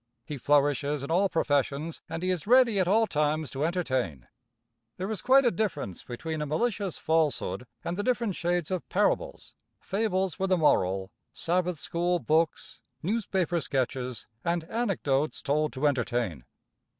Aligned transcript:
He 0.25 0.39
flourishes 0.39 1.03
in 1.03 1.11
all 1.11 1.29
professions, 1.29 2.01
and 2.09 2.23
he 2.23 2.31
is 2.31 2.47
ready 2.47 2.79
at 2.79 2.87
all 2.87 3.05
times 3.05 3.51
to 3.51 3.63
entertain. 3.63 4.27
There 4.97 5.11
is 5.11 5.21
quite 5.21 5.45
a 5.45 5.51
difference 5.51 6.01
between 6.01 6.41
a 6.41 6.47
malicious 6.47 6.97
falsehood 6.97 7.67
and 7.83 7.95
the 7.95 8.01
different 8.01 8.35
shades 8.35 8.71
of 8.71 8.89
parables, 8.89 9.53
fables 9.79 10.39
with 10.39 10.51
a 10.51 10.57
moral, 10.57 11.11
Sabbath 11.33 11.77
school 11.77 12.17
books, 12.17 12.81
newspaper 13.03 13.59
sketches, 13.59 14.25
and 14.43 14.63
anecdotes 14.71 15.43
told 15.43 15.71
to 15.73 15.85
entertain. 15.85 16.45